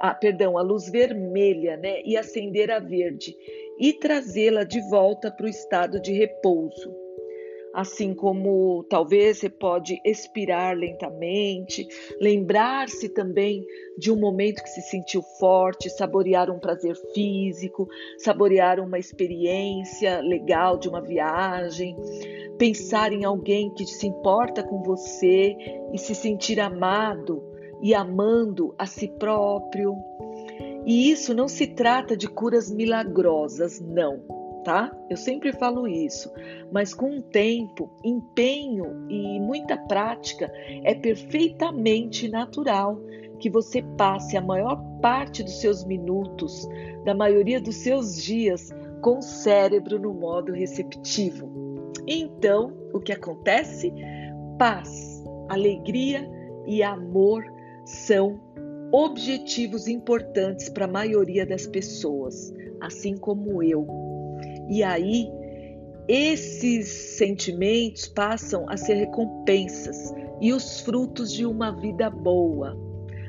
a, 0.00 0.14
perdão, 0.14 0.56
a 0.56 0.62
luz 0.62 0.88
vermelha, 0.88 1.76
né, 1.76 2.00
e 2.04 2.16
acender 2.16 2.70
a 2.70 2.78
verde 2.78 3.36
e 3.78 3.92
trazê-la 3.92 4.64
de 4.64 4.80
volta 4.88 5.30
para 5.30 5.46
o 5.46 5.48
estado 5.48 6.00
de 6.00 6.12
repouso 6.12 7.07
assim 7.78 8.12
como 8.12 8.84
talvez 8.90 9.38
você 9.38 9.48
pode 9.48 10.00
expirar 10.04 10.76
lentamente, 10.76 11.86
lembrar-se 12.20 13.08
também 13.08 13.64
de 13.96 14.10
um 14.10 14.18
momento 14.18 14.64
que 14.64 14.68
se 14.68 14.82
sentiu 14.82 15.22
forte, 15.38 15.88
saborear 15.88 16.50
um 16.50 16.58
prazer 16.58 16.96
físico, 17.14 17.88
saborear 18.18 18.80
uma 18.80 18.98
experiência 18.98 20.20
legal 20.20 20.76
de 20.76 20.88
uma 20.88 21.00
viagem, 21.00 21.96
pensar 22.58 23.12
em 23.12 23.24
alguém 23.24 23.72
que 23.72 23.86
se 23.86 24.08
importa 24.08 24.64
com 24.64 24.82
você 24.82 25.56
e 25.92 25.98
se 25.98 26.16
sentir 26.16 26.58
amado 26.58 27.44
e 27.80 27.94
amando 27.94 28.74
a 28.76 28.86
si 28.86 29.06
próprio. 29.06 29.94
E 30.84 31.12
isso 31.12 31.32
não 31.32 31.46
se 31.46 31.68
trata 31.68 32.16
de 32.16 32.26
curas 32.26 32.72
milagrosas, 32.72 33.78
não 33.78 34.37
tá? 34.68 34.94
Eu 35.08 35.16
sempre 35.16 35.50
falo 35.50 35.88
isso, 35.88 36.30
mas 36.70 36.92
com 36.92 37.16
o 37.16 37.22
tempo, 37.22 37.88
empenho 38.04 39.06
e 39.08 39.40
muita 39.40 39.78
prática, 39.78 40.52
é 40.84 40.94
perfeitamente 40.94 42.28
natural 42.28 43.00
que 43.38 43.48
você 43.48 43.80
passe 43.96 44.36
a 44.36 44.42
maior 44.42 44.76
parte 45.00 45.42
dos 45.42 45.58
seus 45.58 45.86
minutos, 45.86 46.68
da 47.06 47.14
maioria 47.14 47.58
dos 47.58 47.76
seus 47.76 48.22
dias, 48.22 48.68
com 49.00 49.20
o 49.20 49.22
cérebro 49.22 49.98
no 49.98 50.12
modo 50.12 50.52
receptivo. 50.52 51.50
Então, 52.06 52.76
o 52.92 53.00
que 53.00 53.12
acontece? 53.12 53.90
Paz, 54.58 55.24
alegria 55.48 56.30
e 56.66 56.82
amor 56.82 57.42
são 57.86 58.38
objetivos 58.92 59.88
importantes 59.88 60.68
para 60.68 60.84
a 60.84 60.88
maioria 60.88 61.46
das 61.46 61.66
pessoas, 61.66 62.52
assim 62.82 63.16
como 63.16 63.62
eu. 63.62 64.07
E 64.68 64.82
aí, 64.82 65.30
esses 66.06 66.88
sentimentos 67.16 68.06
passam 68.08 68.68
a 68.68 68.76
ser 68.76 68.94
recompensas 68.94 70.12
e 70.40 70.52
os 70.52 70.80
frutos 70.80 71.32
de 71.32 71.44
uma 71.44 71.70
vida 71.70 72.08
boa. 72.08 72.76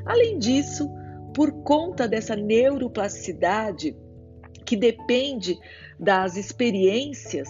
Além 0.06 0.38
disso, 0.38 0.90
por 1.34 1.52
conta 1.64 2.08
dessa 2.08 2.36
neuroplasticidade 2.36 3.96
que 4.66 4.76
depende 4.76 5.58
das 6.00 6.36
experiências, 6.36 7.50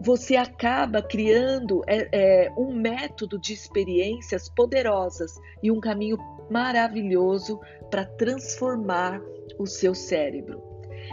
você 0.00 0.36
acaba 0.36 1.00
criando 1.00 1.82
é, 1.86 2.08
é, 2.46 2.52
um 2.56 2.74
método 2.74 3.38
de 3.38 3.52
experiências 3.52 4.48
poderosas 4.48 5.32
e 5.62 5.70
um 5.70 5.80
caminho 5.80 6.18
maravilhoso 6.50 7.60
para 7.88 8.04
transformar 8.04 9.20
o 9.58 9.66
seu 9.66 9.94
cérebro. 9.94 10.71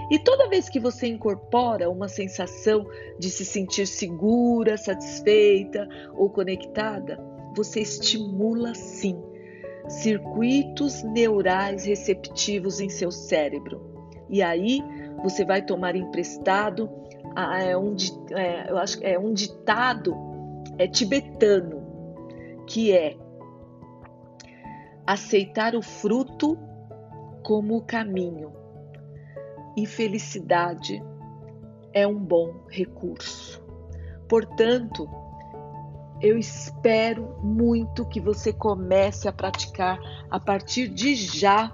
E 0.09 0.19
toda 0.19 0.49
vez 0.49 0.69
que 0.69 0.79
você 0.79 1.07
incorpora 1.07 1.89
uma 1.89 2.07
sensação 2.07 2.87
de 3.17 3.29
se 3.29 3.45
sentir 3.45 3.87
segura, 3.87 4.77
satisfeita 4.77 5.87
ou 6.13 6.29
conectada, 6.29 7.19
você 7.55 7.81
estimula 7.81 8.73
sim 8.73 9.21
circuitos 9.87 11.03
neurais 11.03 11.85
receptivos 11.85 12.79
em 12.79 12.89
seu 12.89 13.11
cérebro. 13.11 13.81
E 14.29 14.41
aí 14.41 14.83
você 15.23 15.43
vai 15.43 15.63
tomar 15.63 15.95
emprestado 15.95 16.89
é 17.35 17.77
um, 17.77 17.95
é, 18.31 18.71
eu 18.71 18.77
acho, 18.77 19.03
é 19.03 19.17
um 19.17 19.33
ditado 19.33 20.15
é 20.77 20.87
tibetano 20.87 21.85
que 22.67 22.91
é 22.91 23.15
aceitar 25.05 25.75
o 25.75 25.81
fruto 25.81 26.57
como 27.43 27.77
o 27.77 27.81
caminho 27.81 28.58
e 29.83 29.85
felicidade 29.85 31.01
é 31.93 32.05
um 32.05 32.19
bom 32.19 32.65
recurso. 32.69 33.63
Portanto, 34.27 35.09
eu 36.21 36.37
espero 36.37 37.37
muito 37.41 38.05
que 38.05 38.19
você 38.19 38.51
comece 38.51 39.27
a 39.27 39.31
praticar 39.31 39.97
a 40.29 40.39
partir 40.39 40.89
de 40.89 41.15
já 41.15 41.73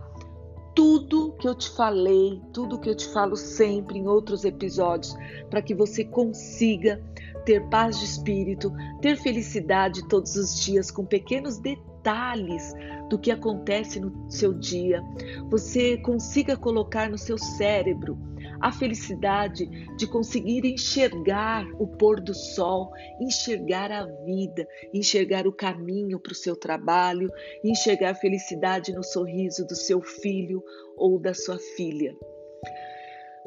tudo 0.75 1.33
que 1.39 1.47
eu 1.47 1.55
te 1.55 1.69
falei, 1.71 2.41
tudo 2.53 2.79
que 2.79 2.89
eu 2.89 2.95
te 2.95 3.07
falo 3.07 3.35
sempre 3.35 3.97
em 3.97 4.07
outros 4.07 4.45
episódios, 4.45 5.15
para 5.49 5.61
que 5.61 5.73
você 5.73 6.03
consiga 6.03 7.01
ter 7.45 7.67
paz 7.69 7.99
de 7.99 8.05
espírito, 8.05 8.71
ter 9.01 9.17
felicidade 9.17 10.07
todos 10.07 10.35
os 10.35 10.59
dias 10.59 10.91
com 10.91 11.05
pequenos 11.05 11.57
detalhes 11.57 12.73
do 13.09 13.19
que 13.19 13.31
acontece 13.31 13.99
no 13.99 14.29
seu 14.29 14.53
dia. 14.53 15.01
Você 15.49 15.97
consiga 15.97 16.57
colocar 16.57 17.09
no 17.09 17.17
seu 17.17 17.37
cérebro 17.37 18.17
a 18.61 18.71
felicidade 18.71 19.67
de 19.97 20.07
conseguir 20.07 20.65
enxergar 20.65 21.67
o 21.79 21.87
pôr 21.87 22.21
do 22.21 22.33
sol, 22.33 22.91
enxergar 23.19 23.91
a 23.91 24.05
vida, 24.05 24.67
enxergar 24.93 25.45
o 25.45 25.53
caminho 25.53 26.19
para 26.19 26.31
o 26.31 26.35
seu 26.35 26.55
trabalho, 26.55 27.29
enxergar 27.63 28.11
a 28.11 28.15
felicidade 28.15 28.93
no 28.93 29.03
sorriso 29.03 29.65
do 29.67 29.75
seu 29.75 30.01
filho 30.01 30.63
ou 30.97 31.19
da 31.19 31.33
sua 31.33 31.57
filha. 31.75 32.15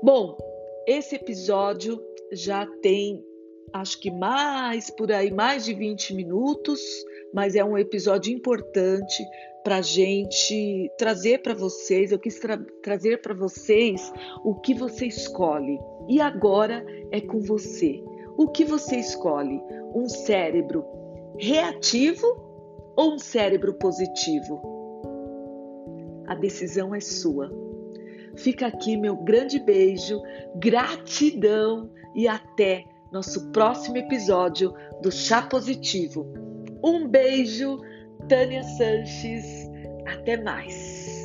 Bom, 0.02 0.36
esse 0.86 1.16
episódio 1.16 2.00
já 2.32 2.66
tem 2.82 3.24
acho 3.72 4.00
que 4.00 4.10
mais 4.10 4.90
por 4.90 5.12
aí, 5.12 5.30
mais 5.30 5.64
de 5.64 5.74
20 5.74 6.14
minutos, 6.14 6.80
mas 7.32 7.54
é 7.54 7.64
um 7.64 7.76
episódio 7.76 8.32
importante 8.32 9.24
para 9.62 9.76
a 9.76 9.82
gente 9.82 10.90
trazer 10.96 11.42
para 11.42 11.54
vocês. 11.54 12.10
Eu 12.10 12.18
quis 12.18 12.38
tra 12.38 12.58
trazer 12.82 13.20
para 13.20 13.34
vocês 13.34 14.12
o 14.44 14.54
que 14.54 14.74
você 14.74 15.06
escolhe. 15.06 15.78
E 16.08 16.20
agora 16.20 16.84
é 17.10 17.20
com 17.20 17.40
você. 17.40 18.02
O 18.36 18.48
que 18.48 18.64
você 18.64 18.96
escolhe? 18.96 19.60
Um 19.94 20.08
cérebro 20.08 20.84
reativo 21.38 22.26
ou 22.96 23.14
um 23.14 23.18
cérebro 23.18 23.74
positivo? 23.74 24.62
A 26.26 26.34
decisão 26.34 26.94
é 26.94 27.00
sua. 27.00 27.50
Fica 28.36 28.66
aqui 28.66 28.96
meu 28.96 29.16
grande 29.16 29.58
beijo, 29.58 30.20
gratidão 30.56 31.90
e 32.14 32.28
até 32.28 32.84
nosso 33.10 33.50
próximo 33.50 33.96
episódio 33.96 34.72
do 35.02 35.10
Chá 35.10 35.42
Positivo. 35.42 36.47
Um 36.82 37.08
beijo, 37.08 37.78
Tânia 38.28 38.62
Sanches. 38.62 39.68
Até 40.06 40.36
mais. 40.36 41.17